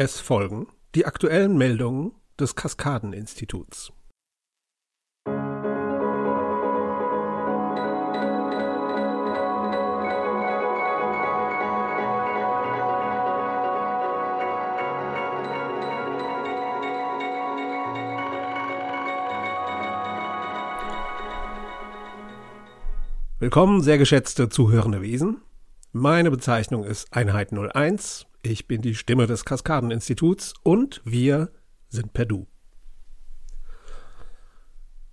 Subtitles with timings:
[0.00, 3.92] Es folgen die aktuellen Meldungen des Kaskadeninstituts.
[23.40, 25.42] Willkommen, sehr geschätzte zuhörende Wesen.
[25.92, 28.26] Meine Bezeichnung ist Einheit 01.
[28.42, 31.52] Ich bin die Stimme des Kaskadeninstituts und wir
[31.88, 32.48] sind per Du.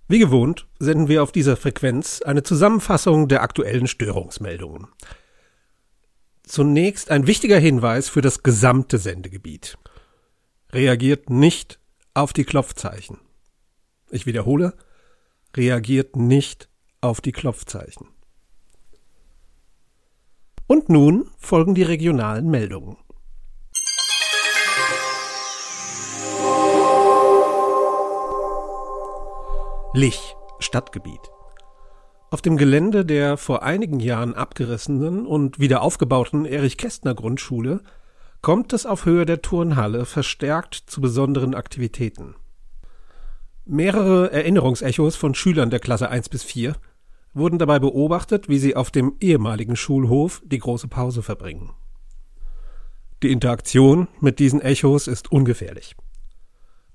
[0.08, 4.88] Wie gewohnt senden wir auf dieser Frequenz eine Zusammenfassung der aktuellen Störungsmeldungen.
[6.42, 9.78] Zunächst ein wichtiger Hinweis für das gesamte Sendegebiet.
[10.72, 11.78] Reagiert nicht
[12.12, 13.18] auf die Klopfzeichen.
[14.10, 14.74] Ich wiederhole,
[15.56, 16.68] reagiert nicht
[17.00, 18.15] auf die Klopfzeichen.
[20.68, 22.96] Und nun folgen die regionalen Meldungen.
[29.94, 31.20] Lich, Stadtgebiet.
[32.30, 37.80] Auf dem Gelände der vor einigen Jahren abgerissenen und wieder aufgebauten Erich-Kästner-Grundschule
[38.42, 42.34] kommt es auf Höhe der Turnhalle verstärkt zu besonderen Aktivitäten.
[43.64, 46.74] Mehrere Erinnerungsechos von Schülern der Klasse 1 bis 4
[47.36, 51.70] wurden dabei beobachtet, wie sie auf dem ehemaligen Schulhof die große Pause verbringen.
[53.22, 55.94] Die Interaktion mit diesen Echos ist ungefährlich.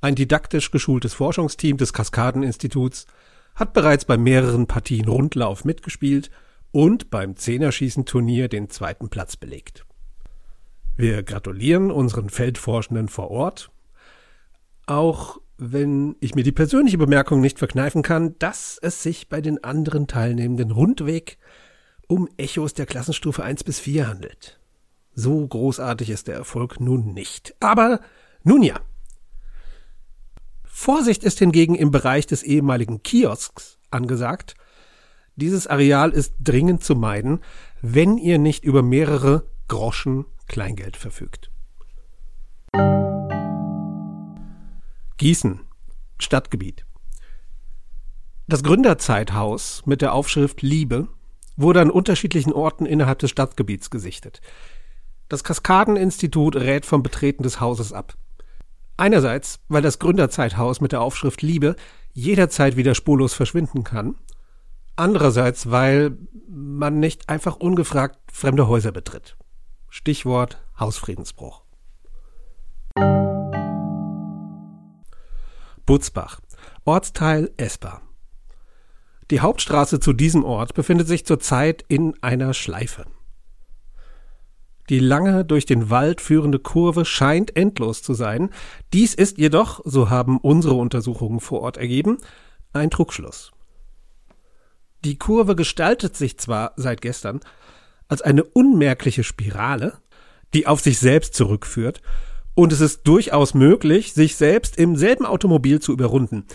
[0.02, 3.06] Ein didaktisch geschultes Forschungsteam des Kaskadeninstituts
[3.56, 6.32] hat bereits bei mehreren Partien Rundlauf mitgespielt
[6.72, 9.86] und beim Zehnerschießen-Turnier den zweiten Platz belegt.
[10.96, 13.72] Wir gratulieren unseren Feldforschenden vor Ort,
[14.86, 19.64] auch wenn ich mir die persönliche Bemerkung nicht verkneifen kann, dass es sich bei den
[19.64, 21.38] anderen Teilnehmenden rundweg
[22.08, 24.60] um Echos der Klassenstufe 1 bis 4 handelt.
[25.14, 27.54] So großartig ist der Erfolg nun nicht.
[27.60, 28.00] Aber
[28.42, 28.80] nun ja.
[30.64, 34.56] Vorsicht ist hingegen im Bereich des ehemaligen Kiosks angesagt.
[35.36, 37.40] Dieses Areal ist dringend zu meiden,
[37.84, 41.52] wenn ihr nicht über mehrere Groschen Kleingeld verfügt.
[45.22, 45.60] Gießen,
[46.18, 46.84] Stadtgebiet.
[48.48, 51.10] Das Gründerzeithaus mit der Aufschrift Liebe
[51.56, 54.42] wurde an unterschiedlichen Orten innerhalb des Stadtgebiets gesichtet.
[55.30, 58.16] Das Kaskadeninstitut rät vom Betreten des Hauses ab.
[58.98, 61.76] Einerseits, weil das Gründerzeithaus mit der Aufschrift Liebe
[62.14, 64.16] jederzeit wieder spurlos verschwinden kann.
[64.96, 66.18] Andererseits, weil
[66.50, 69.38] man nicht einfach ungefragt fremde Häuser betritt.
[69.88, 71.62] Stichwort Hausfriedensbruch.
[75.86, 76.40] Butzbach,
[76.86, 78.02] Ortsteil Esper.
[79.30, 83.06] Die Hauptstraße zu diesem Ort befindet sich zurzeit in einer Schleife.
[84.90, 88.50] Die lange durch den Wald führende Kurve scheint endlos zu sein.
[88.92, 92.18] Dies ist jedoch, so haben unsere Untersuchungen vor Ort ergeben,
[92.74, 93.52] ein Trugschluss.
[95.06, 97.40] Die Kurve gestaltet sich zwar seit gestern
[98.10, 99.98] als eine unmerkliche Spirale,
[100.54, 102.02] die auf sich selbst zurückführt
[102.56, 106.46] und es ist durchaus möglich, sich selbst im selben Automobil zu überrunden.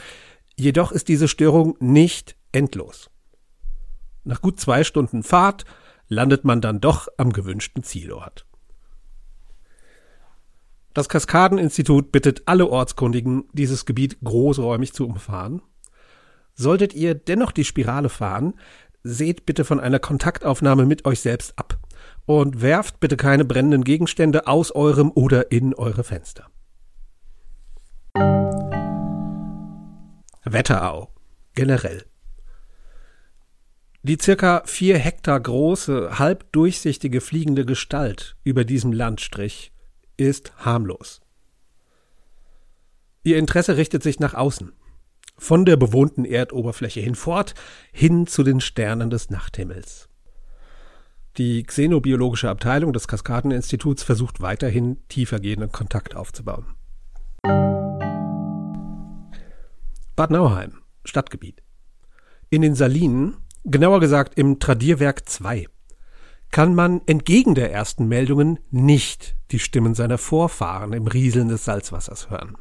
[0.56, 3.10] Jedoch ist diese Störung nicht endlos.
[4.24, 5.64] Nach gut zwei Stunden Fahrt
[6.08, 8.46] landet man dann doch am gewünschten Zielort.
[10.94, 15.60] Das Kaskadeninstitut bittet alle Ortskundigen, dieses Gebiet großräumig zu umfahren.
[16.54, 18.54] Solltet ihr dennoch die Spirale fahren,
[19.02, 21.78] seht bitte von einer Kontaktaufnahme mit euch selbst ab
[22.26, 26.50] und werft bitte keine brennenden Gegenstände aus eurem oder in eure Fenster.
[30.44, 31.10] Wetterau
[31.54, 32.04] generell.
[34.03, 39.72] Die circa vier Hektar große, halb durchsichtige fliegende Gestalt über diesem Landstrich
[40.16, 41.20] ist harmlos.
[43.25, 44.72] Ihr Interesse richtet sich nach außen,
[45.36, 47.54] von der bewohnten Erdoberfläche hinfort
[47.92, 50.09] hin zu den Sternen des Nachthimmels.
[51.38, 56.65] Die xenobiologische Abteilung des Kaskadeninstituts versucht weiterhin tiefergehenden Kontakt aufzubauen.
[60.16, 61.62] Bad Nauheim, Stadtgebiet.
[62.48, 65.66] In den Salinen, genauer gesagt im Tradierwerk 2,
[66.50, 72.30] kann man entgegen der ersten Meldungen nicht die Stimmen seiner Vorfahren im Rieseln des Salzwassers
[72.30, 72.56] hören.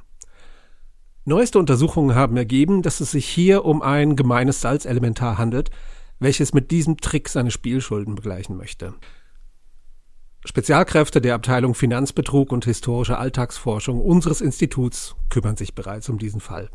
[1.23, 5.71] Neueste Untersuchungen haben ergeben, dass es sich hier um ein gemeines Salzelementar handelt,
[6.19, 8.93] welches mit diesem Trick seine Spielschulden begleichen möchte.
[10.45, 16.69] Spezialkräfte der Abteilung Finanzbetrug und historische Alltagsforschung unseres Instituts kümmern sich bereits um diesen Fall.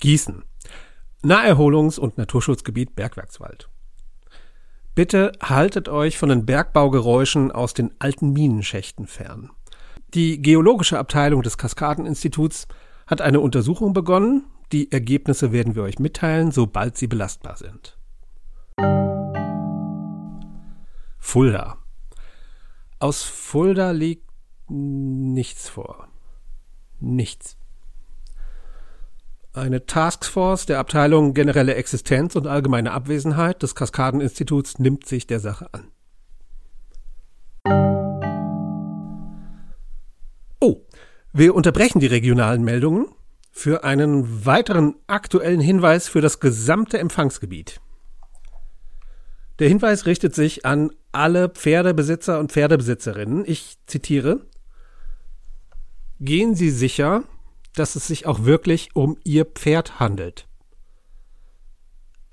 [0.00, 0.44] Gießen.
[1.22, 3.68] Naherholungs- und Naturschutzgebiet Bergwerkswald.
[4.94, 9.50] Bitte haltet euch von den Bergbaugeräuschen aus den alten Minenschächten fern.
[10.14, 12.66] Die geologische Abteilung des Kaskadeninstituts
[13.06, 17.96] hat eine Untersuchung begonnen, die Ergebnisse werden wir euch mitteilen, sobald sie belastbar sind.
[21.18, 21.78] Fulda.
[22.98, 24.28] Aus Fulda liegt
[24.68, 26.08] nichts vor.
[26.98, 27.56] Nichts.
[29.52, 35.72] Eine Taskforce der Abteilung Generelle Existenz und allgemeine Abwesenheit des Kaskadeninstituts nimmt sich der Sache
[35.72, 35.90] an.
[40.60, 40.82] Oh,
[41.32, 43.08] wir unterbrechen die regionalen Meldungen
[43.56, 47.80] für einen weiteren aktuellen Hinweis für das gesamte Empfangsgebiet.
[49.58, 53.44] Der Hinweis richtet sich an alle Pferdebesitzer und Pferdebesitzerinnen.
[53.46, 54.44] Ich zitiere
[56.20, 57.22] Gehen Sie sicher,
[57.74, 60.46] dass es sich auch wirklich um Ihr Pferd handelt.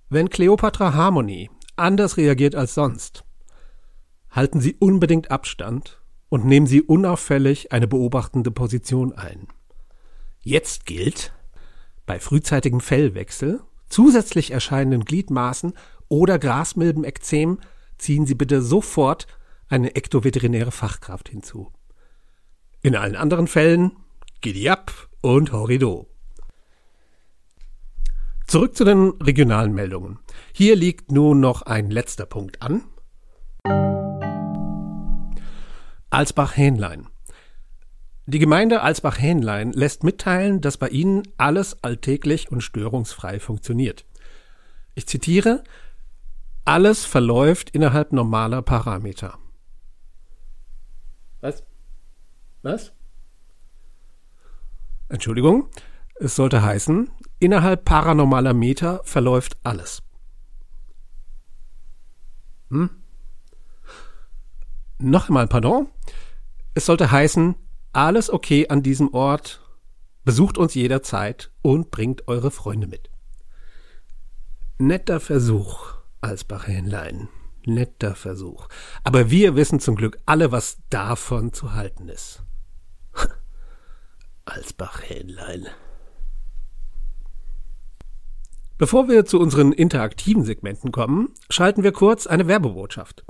[0.10, 3.24] Wenn Cleopatra Harmony anders reagiert als sonst,
[4.30, 9.48] halten Sie unbedingt Abstand und nehmen Sie unauffällig eine beobachtende Position ein.
[10.44, 11.32] Jetzt gilt,
[12.06, 15.74] bei frühzeitigem Fellwechsel, zusätzlich erscheinenden Gliedmaßen
[16.10, 17.60] oder Grasmilbenekzem
[17.98, 19.26] ziehen Sie bitte sofort
[19.70, 21.72] eine ektoveterinäre Fachkraft hinzu.
[22.82, 23.94] In allen anderen Fällen
[24.42, 24.92] Giddy ab
[25.22, 26.10] und Horrido.
[28.46, 30.20] Zurück zu den regionalen Meldungen.
[30.52, 32.84] Hier liegt nun noch ein letzter Punkt an.
[36.10, 37.08] Alsbach-Hähnlein.
[38.26, 44.06] Die Gemeinde Alsbach-Hähnlein lässt mitteilen, dass bei ihnen alles alltäglich und störungsfrei funktioniert.
[44.96, 45.64] Ich zitiere,
[46.64, 49.38] alles verläuft innerhalb normaler Parameter.
[51.42, 51.64] Was?
[52.62, 52.94] Was?
[55.10, 55.68] Entschuldigung,
[56.16, 60.02] es sollte heißen, innerhalb paranormaler Meter verläuft alles.
[62.70, 62.90] Hm?
[65.00, 65.90] Noch einmal, pardon.
[66.74, 67.56] Es sollte heißen,
[67.94, 69.62] alles okay an diesem Ort,
[70.26, 73.10] besucht uns jederzeit und bringt eure Freunde mit.
[74.80, 77.30] Netter Versuch, Alsbach-Hähnlein.
[77.66, 78.68] Netter Versuch.
[79.04, 82.44] Aber wir wissen zum Glück alle, was davon zu halten ist.
[84.46, 85.68] Alsbach-Hähnlein.
[88.78, 93.24] Bevor wir zu unseren interaktiven Segmenten kommen, schalten wir kurz eine Werbebotschaft.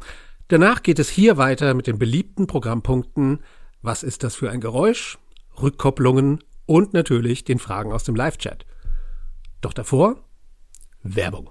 [0.47, 3.43] Danach geht es hier weiter mit den beliebten Programmpunkten
[3.85, 5.17] Was ist das für ein Geräusch?
[5.61, 8.65] Rückkopplungen und natürlich den Fragen aus dem Live-Chat.
[9.59, 10.23] Doch davor
[11.03, 11.49] Werbung.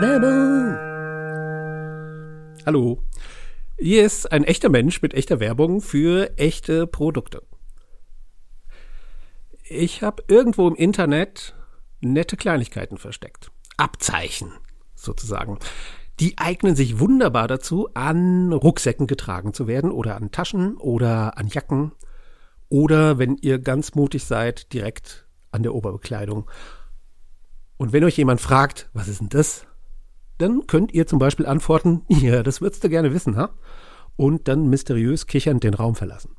[0.00, 0.74] Werbung.
[2.64, 3.02] Hallo.
[3.78, 7.42] Hier ist ein echter Mensch mit echter Werbung für echte Produkte.
[9.64, 11.54] Ich habe irgendwo im Internet
[12.00, 13.50] nette Kleinigkeiten versteckt.
[13.76, 14.50] Abzeichen
[14.94, 15.58] sozusagen.
[16.20, 21.48] Die eignen sich wunderbar dazu, an Rucksäcken getragen zu werden oder an Taschen oder an
[21.48, 21.92] Jacken
[22.68, 26.48] oder wenn ihr ganz mutig seid, direkt an der Oberbekleidung.
[27.76, 29.66] Und wenn euch jemand fragt, was ist denn das?
[30.38, 33.50] dann könnt ihr zum Beispiel antworten, ja, das würdest du gerne wissen, ha?
[34.16, 36.36] Und dann mysteriös kichernd den Raum verlassen.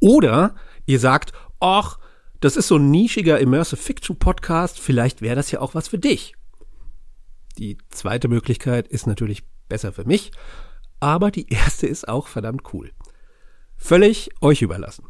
[0.00, 0.54] Oder
[0.86, 1.98] ihr sagt, ach,
[2.40, 5.98] das ist so ein nischiger Immersive Fiction Podcast, vielleicht wäre das ja auch was für
[5.98, 6.34] dich.
[7.60, 10.32] Die zweite Möglichkeit ist natürlich besser für mich,
[10.98, 12.90] aber die erste ist auch verdammt cool.
[13.76, 15.04] Völlig euch überlassen.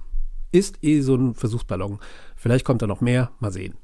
[0.50, 2.00] Ist eh so ein Versuchsballon.
[2.34, 3.76] Vielleicht kommt da noch mehr, mal sehen.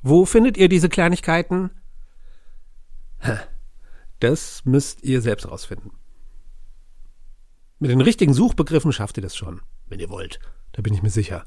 [0.00, 1.70] Wo findet ihr diese Kleinigkeiten?
[4.20, 5.90] Das müsst ihr selbst rausfinden.
[7.80, 10.38] Mit den richtigen Suchbegriffen schafft ihr das schon, wenn ihr wollt.
[10.70, 11.44] Da bin ich mir sicher.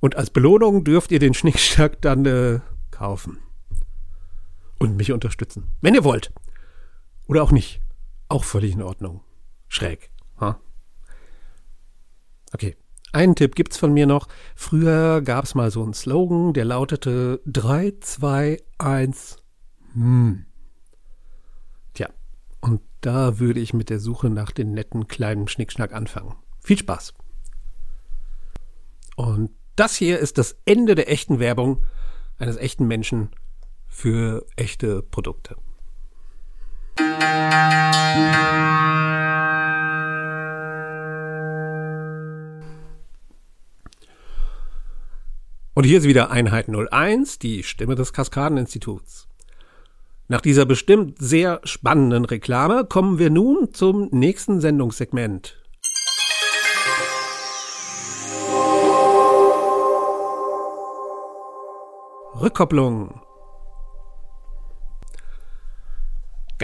[0.00, 3.38] Und als Belohnung dürft ihr den Schnickschnack dann äh, kaufen.
[4.84, 5.72] Und mich unterstützen.
[5.80, 6.32] Wenn ihr wollt.
[7.26, 7.80] Oder auch nicht.
[8.28, 9.22] Auch völlig in Ordnung.
[9.68, 10.10] Schräg.
[10.40, 10.58] Ha?
[12.52, 12.76] Okay.
[13.12, 14.28] Einen Tipp gibt's von mir noch.
[14.56, 19.36] Früher gab's mal so einen Slogan, der lautete 3, 2, 1,
[19.94, 20.46] hm.
[21.94, 22.08] Tja,
[22.60, 26.34] und da würde ich mit der Suche nach den netten kleinen Schnickschnack anfangen.
[26.60, 27.14] Viel Spaß.
[29.16, 31.84] Und das hier ist das Ende der echten Werbung
[32.38, 33.30] eines echten Menschen
[33.94, 35.56] für echte Produkte.
[45.74, 49.28] Und hier ist wieder Einheit 01, die Stimme des Kaskadeninstituts.
[50.26, 55.56] Nach dieser bestimmt sehr spannenden Reklame kommen wir nun zum nächsten Sendungssegment.
[62.40, 63.20] Rückkopplung.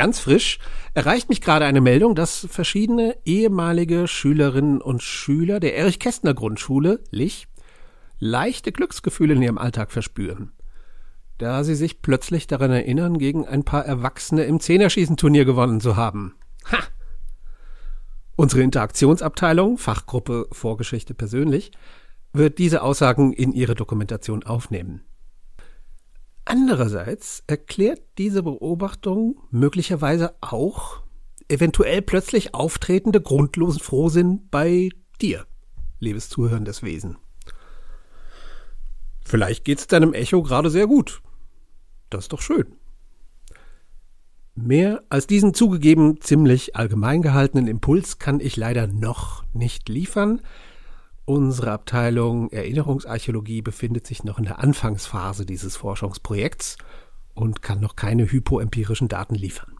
[0.00, 0.60] Ganz frisch
[0.94, 7.48] erreicht mich gerade eine Meldung, dass verschiedene ehemalige Schülerinnen und Schüler der Erich-Kästner Grundschule, Lich,
[8.18, 10.52] leichte Glücksgefühle in ihrem Alltag verspüren.
[11.36, 16.34] Da sie sich plötzlich daran erinnern, gegen ein paar Erwachsene im Zehnerschießenturnier gewonnen zu haben.
[16.72, 16.78] Ha!
[18.36, 21.72] Unsere Interaktionsabteilung, Fachgruppe Vorgeschichte persönlich,
[22.32, 25.02] wird diese Aussagen in ihre Dokumentation aufnehmen.
[26.52, 31.00] Andererseits erklärt diese Beobachtung möglicherweise auch
[31.46, 34.88] eventuell plötzlich auftretende grundlosen Frohsinn bei
[35.20, 35.46] dir,
[36.00, 37.18] liebes zuhörendes Wesen.
[39.24, 41.22] Vielleicht geht's deinem Echo gerade sehr gut.
[42.08, 42.74] Das ist doch schön.
[44.56, 50.40] Mehr als diesen zugegeben ziemlich allgemein gehaltenen Impuls kann ich leider noch nicht liefern.
[51.24, 56.76] Unsere Abteilung Erinnerungsarchäologie befindet sich noch in der Anfangsphase dieses Forschungsprojekts
[57.34, 59.76] und kann noch keine hypoempirischen Daten liefern.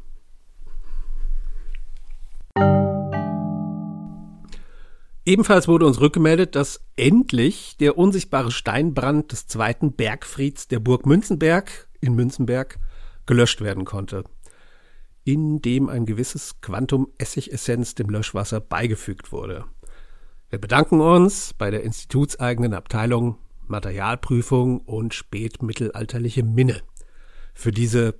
[5.26, 11.88] Ebenfalls wurde uns rückgemeldet, dass endlich der unsichtbare Steinbrand des zweiten Bergfrieds der Burg Münzenberg
[12.00, 12.78] in Münzenberg
[13.26, 14.24] gelöscht werden konnte,
[15.24, 19.66] indem ein gewisses Quantum Essigessenz dem Löschwasser beigefügt wurde.
[20.50, 23.38] Wir bedanken uns bei der institutseigenen Abteilung
[23.68, 26.82] Materialprüfung und spätmittelalterliche Minne
[27.54, 28.16] für diese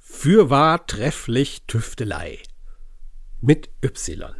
[0.00, 2.40] fürwahr trefflich Tüftelei
[3.40, 4.34] mit Y.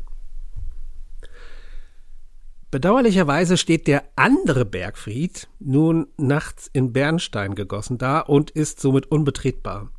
[2.73, 9.93] Bedauerlicherweise steht der andere Bergfried nun nachts in Bernstein gegossen da und ist somit unbetretbar.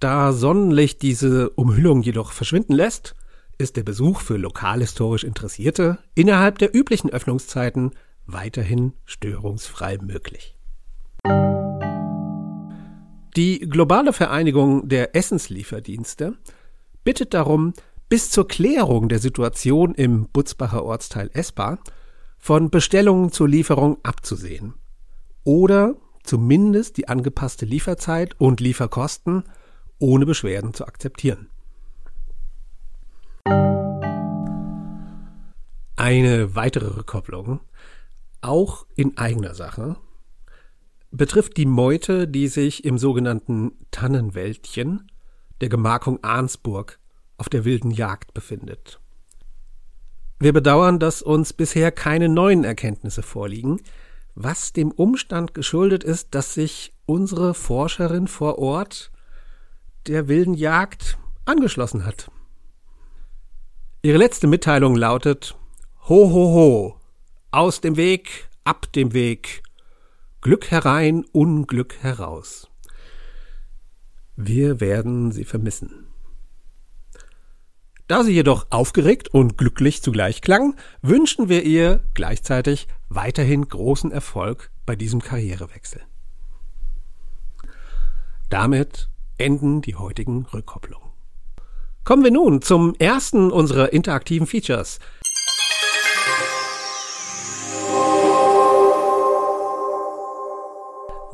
[0.00, 3.14] Da Sonnenlicht diese Umhüllung jedoch verschwinden lässt,
[3.58, 7.90] ist der Besuch für lokalhistorisch Interessierte innerhalb der üblichen Öffnungszeiten
[8.26, 10.56] weiterhin störungsfrei möglich.
[13.36, 16.34] Die globale Vereinigung der Essenslieferdienste
[17.04, 17.74] bittet darum,
[18.08, 21.78] bis zur Klärung der Situation im Butzbacher Ortsteil Espa
[22.38, 24.74] von Bestellungen zur Lieferung abzusehen
[25.44, 29.44] oder zumindest die angepasste Lieferzeit und Lieferkosten
[29.98, 31.48] ohne Beschwerden zu akzeptieren.
[36.08, 37.60] Eine weitere Rückkopplung,
[38.40, 39.96] auch in eigener Sache,
[41.10, 45.12] betrifft die Meute, die sich im sogenannten Tannenwäldchen
[45.60, 46.98] der Gemarkung Arnsburg
[47.36, 49.00] auf der wilden Jagd befindet.
[50.38, 53.78] Wir bedauern, dass uns bisher keine neuen Erkenntnisse vorliegen,
[54.34, 59.12] was dem Umstand geschuldet ist, dass sich unsere Forscherin vor Ort
[60.06, 62.30] der wilden Jagd angeschlossen hat.
[64.00, 65.54] Ihre letzte Mitteilung lautet
[66.08, 67.00] Ho, ho, ho.
[67.50, 69.62] Aus dem Weg, ab dem Weg.
[70.40, 72.70] Glück herein, Unglück heraus.
[74.34, 76.06] Wir werden sie vermissen.
[78.06, 84.70] Da sie jedoch aufgeregt und glücklich zugleich klang, wünschen wir ihr gleichzeitig weiterhin großen Erfolg
[84.86, 86.00] bei diesem Karrierewechsel.
[88.48, 91.08] Damit enden die heutigen Rückkopplungen.
[92.08, 94.98] Kommen wir nun zum ersten unserer interaktiven Features,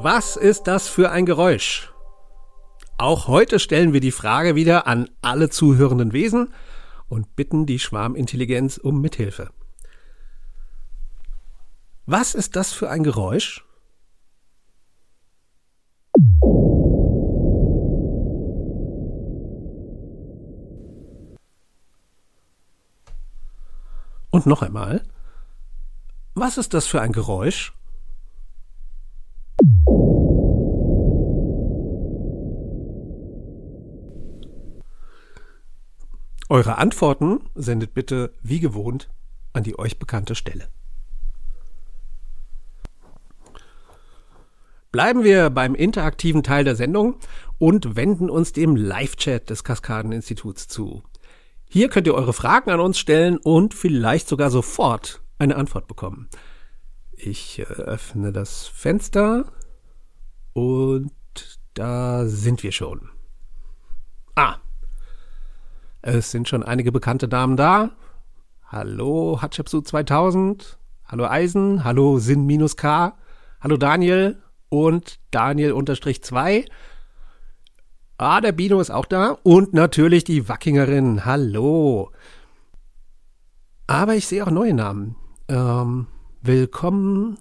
[0.05, 1.91] Was ist das für ein Geräusch?
[2.99, 6.53] Auch heute stellen wir die Frage wieder an alle zuhörenden Wesen
[7.09, 9.49] und bitten die Schwarmintelligenz um Mithilfe.
[12.05, 13.65] Was ist das für ein Geräusch?
[24.31, 25.03] Und noch einmal.
[26.35, 27.73] Was ist das für ein Geräusch?
[36.55, 39.11] Eure Antworten sendet bitte wie gewohnt
[39.55, 40.69] an die euch bekannte Stelle.
[44.93, 47.17] Bleiben wir beim interaktiven Teil der Sendung
[47.59, 51.03] und wenden uns dem Live-Chat des Kaskadeninstituts zu.
[51.69, 56.29] Hier könnt ihr eure Fragen an uns stellen und vielleicht sogar sofort eine Antwort bekommen.
[57.17, 59.47] Ich äh, öffne das Fenster
[60.53, 61.11] und
[61.75, 63.11] da sind wir schon.
[64.37, 64.59] Ah,
[66.07, 67.93] es sind schon einige bekannte Damen da.
[68.67, 70.79] Hallo Hatschepsut 2000.
[71.07, 71.83] Hallo Eisen.
[71.83, 73.17] Hallo Sin-K.
[73.59, 76.67] Hallo Daniel und Daniel-2.
[78.19, 79.39] Ah, der Bino ist auch da.
[79.45, 81.25] Und natürlich die Wackingerin.
[81.25, 82.11] Hallo.
[83.87, 85.17] Aber ich sehe auch neue Namen.
[85.49, 86.07] Ähm,
[86.43, 87.39] willkommen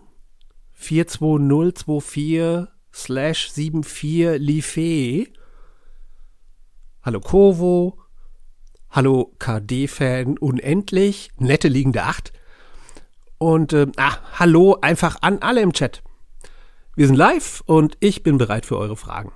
[0.71, 5.27] 42024 slash 74 Life.
[7.01, 8.02] Hallo Kovo.
[8.95, 11.31] Hallo KD-Fan unendlich.
[11.39, 12.31] Nette liegende Acht.
[13.39, 16.03] Und äh, ah, hallo einfach an alle im Chat.
[16.95, 19.31] Wir sind live und ich bin bereit für eure Fragen.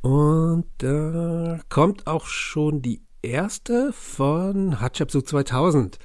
[0.00, 6.00] Und da kommt auch schon die erste von Hatschepsut 2000.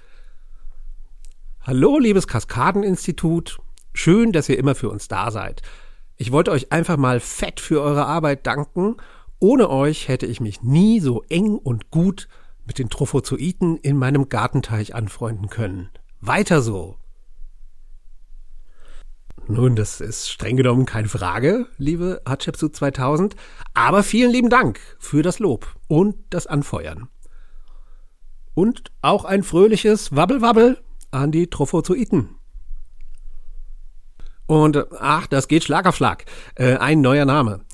[1.62, 3.58] Hallo, liebes Kaskadeninstitut.
[3.96, 5.64] Schön, dass ihr immer für uns da seid.
[6.18, 8.98] Ich wollte euch einfach mal fett für eure Arbeit danken.
[9.40, 12.28] Ohne euch hätte ich mich nie so eng und gut
[12.66, 15.90] mit den Trophozoiten in meinem Gartenteich anfreunden können.
[16.20, 16.98] Weiter so.
[19.48, 23.36] Nun, das ist streng genommen keine Frage, liebe Hatschepsut 2000,
[23.74, 27.08] aber vielen lieben Dank für das Lob und das Anfeuern.
[28.54, 32.36] Und auch ein fröhliches Wabbelwabbel an die Trophozoiten.
[34.46, 36.26] Und ach, das geht Schlag auf Schlag.
[36.56, 37.66] Äh, ein neuer Name.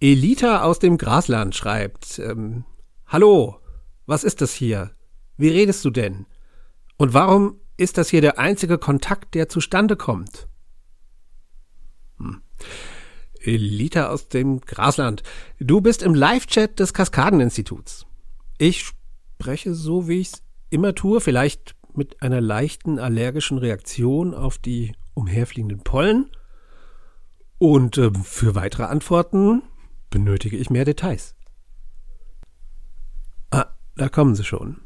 [0.00, 2.64] Elita aus dem Grasland schreibt, ähm,
[3.06, 3.60] Hallo,
[4.06, 4.90] was ist das hier?
[5.36, 6.26] Wie redest du denn?
[6.96, 10.48] Und warum ist das hier der einzige Kontakt, der zustande kommt?
[12.18, 12.42] Hm.
[13.40, 15.22] Elita aus dem Grasland.
[15.58, 18.06] Du bist im Live-Chat des Kaskadeninstituts.
[18.58, 24.94] Ich spreche so, wie ich's immer tue, vielleicht mit einer leichten allergischen Reaktion auf die
[25.14, 26.30] umherfliegenden Pollen.
[27.58, 29.62] Und äh, für weitere Antworten
[30.14, 31.34] benötige ich mehr Details.
[33.50, 33.66] Ah,
[33.96, 34.80] da kommen sie schon.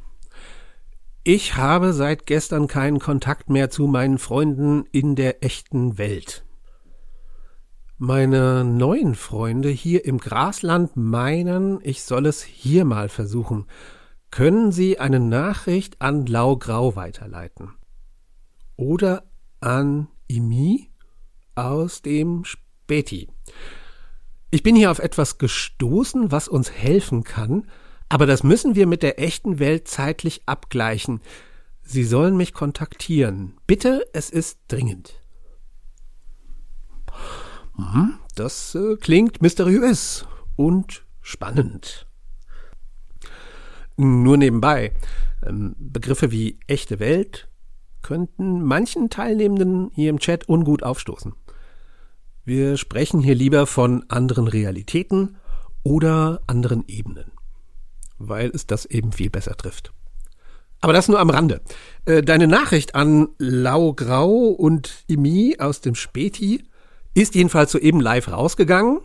[1.22, 6.46] Ich habe seit gestern keinen Kontakt mehr zu meinen Freunden in der echten Welt.
[7.98, 13.66] Meine neuen Freunde hier im Grasland meinen, ich soll es hier mal versuchen.
[14.30, 17.74] Können Sie eine Nachricht an Laugrau weiterleiten?
[18.76, 19.24] Oder
[19.60, 20.88] an Imi
[21.54, 23.28] aus dem Späti.
[24.50, 27.68] Ich bin hier auf etwas gestoßen, was uns helfen kann,
[28.08, 31.20] aber das müssen wir mit der echten Welt zeitlich abgleichen.
[31.82, 33.58] Sie sollen mich kontaktieren.
[33.66, 35.22] Bitte, es ist dringend.
[37.76, 42.06] Mhm, das äh, klingt mysteriös und spannend.
[43.96, 44.92] Nur nebenbei.
[45.46, 47.48] Ähm, Begriffe wie echte Welt
[48.00, 51.34] könnten manchen Teilnehmenden hier im Chat ungut aufstoßen.
[52.48, 55.36] Wir sprechen hier lieber von anderen Realitäten
[55.82, 57.30] oder anderen Ebenen,
[58.16, 59.92] weil es das eben viel besser trifft.
[60.80, 61.60] Aber das nur am Rande.
[62.06, 66.64] Äh, deine Nachricht an Lau Grau und Imi aus dem Späti
[67.12, 69.00] ist jedenfalls soeben live rausgegangen.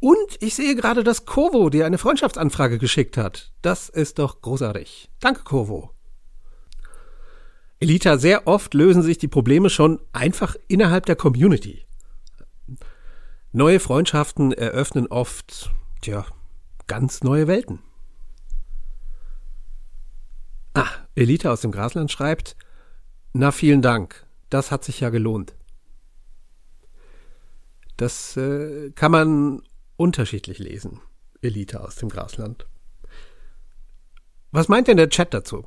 [0.00, 3.52] Und ich sehe gerade, dass Kovo dir eine Freundschaftsanfrage geschickt hat.
[3.62, 5.08] Das ist doch großartig.
[5.18, 5.94] Danke, Kovo.
[7.80, 11.86] Elita, sehr oft lösen sich die Probleme schon einfach innerhalb der Community.
[13.52, 15.70] Neue Freundschaften eröffnen oft,
[16.02, 16.26] tja,
[16.86, 17.80] ganz neue Welten.
[20.74, 22.54] Ah, Elita aus dem Grasland schreibt,
[23.32, 25.54] na vielen Dank, das hat sich ja gelohnt.
[27.96, 29.62] Das äh, kann man
[29.96, 31.00] unterschiedlich lesen.
[31.42, 32.66] Elite aus dem Grasland.
[34.52, 35.66] Was meint denn der Chat dazu?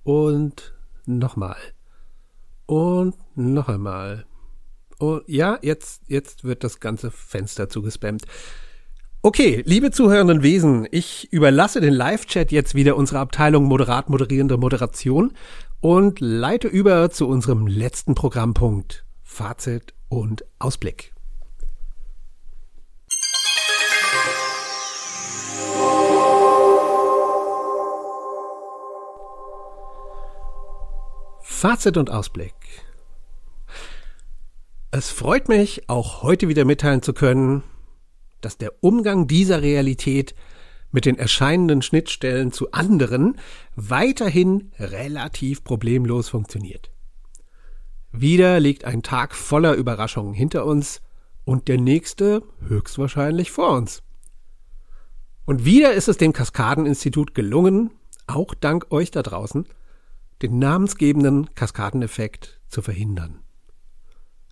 [0.02, 0.72] Und
[1.04, 1.58] nochmal.
[2.64, 4.24] Und noch einmal.
[4.98, 8.24] Und ja, jetzt, jetzt wird das ganze Fenster zugespammt.
[9.20, 15.34] Okay, liebe zuhörenden Wesen, ich überlasse den Live-Chat jetzt wieder unserer Abteilung Moderat moderierende Moderation
[15.80, 21.14] und leite über zu unserem letzten Programmpunkt Fazit und Ausblick.
[31.40, 32.54] Fazit und Ausblick.
[34.90, 37.62] Es freut mich, auch heute wieder mitteilen zu können,
[38.42, 40.34] dass der Umgang dieser Realität
[40.90, 43.38] mit den erscheinenden Schnittstellen zu anderen
[43.76, 46.90] weiterhin relativ problemlos funktioniert.
[48.12, 51.00] Wieder liegt ein Tag voller Überraschungen hinter uns
[51.44, 54.02] und der nächste höchstwahrscheinlich vor uns.
[55.44, 57.90] Und wieder ist es dem Kaskadeninstitut gelungen,
[58.26, 59.66] auch dank euch da draußen,
[60.42, 63.40] den namensgebenden Kaskadeneffekt zu verhindern.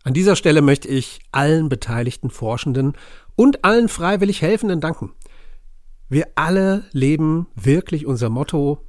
[0.04, 2.94] An dieser Stelle möchte ich allen beteiligten Forschenden
[3.36, 5.12] und allen freiwillig Helfenden danken.
[6.08, 8.84] Wir alle leben wirklich unser Motto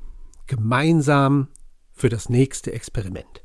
[0.48, 1.48] gemeinsam
[1.92, 3.44] für das nächste Experiment.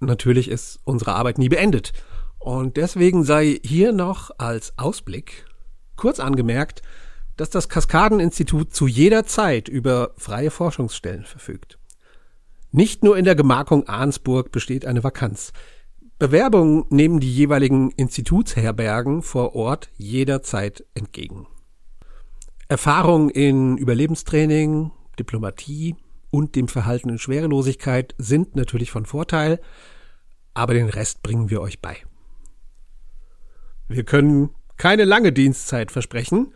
[0.00, 1.92] Natürlich ist unsere Arbeit nie beendet.
[2.38, 5.44] Und deswegen sei hier noch als Ausblick
[5.96, 6.82] kurz angemerkt,
[7.36, 11.78] dass das Kaskadeninstitut zu jeder Zeit über freie Forschungsstellen verfügt.
[12.70, 15.52] Nicht nur in der Gemarkung Arnsburg besteht eine Vakanz.
[16.18, 21.46] Bewerbungen nehmen die jeweiligen Institutsherbergen vor Ort jederzeit entgegen.
[22.66, 25.96] Erfahrung in Überlebenstraining, Diplomatie
[26.30, 29.60] und dem Verhalten in Schwerelosigkeit sind natürlich von Vorteil,
[30.54, 31.96] aber den Rest bringen wir euch bei.
[33.88, 36.54] Wir können keine lange Dienstzeit versprechen,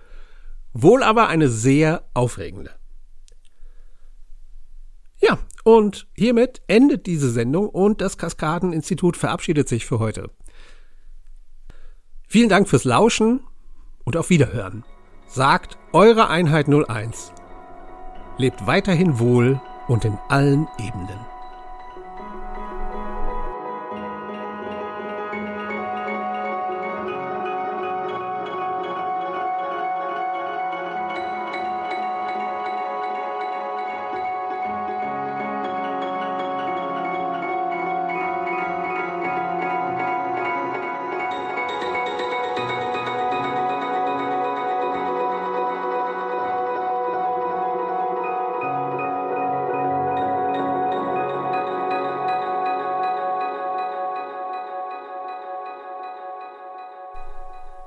[0.72, 2.70] wohl aber eine sehr aufregende.
[5.20, 10.30] Ja, und hiermit endet diese Sendung und das Kaskadeninstitut verabschiedet sich für heute.
[12.26, 13.40] Vielen Dank fürs Lauschen
[14.04, 14.84] und auf Wiederhören
[15.28, 17.32] sagt eure Einheit 01.
[18.38, 21.31] Lebt weiterhin wohl und in allen Ebenen.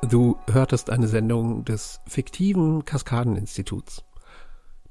[0.10, 4.04] Du hörtest eine Sendung des fiktiven Kaskadeninstituts.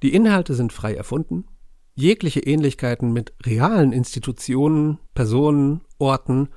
[0.03, 1.45] Die Inhalte sind frei erfunden.
[1.95, 6.49] Jegliche Ähnlichkeiten mit realen Institutionen, Personen, Orten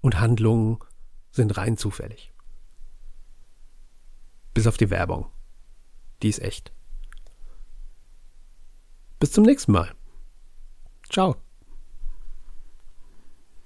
[0.00, 0.78] und Handlungen
[1.30, 2.32] sind rein zufällig.
[4.54, 5.26] Bis auf die Werbung.
[6.22, 6.72] Die ist echt.
[9.18, 9.92] Bis zum nächsten Mal.
[11.10, 11.36] Ciao.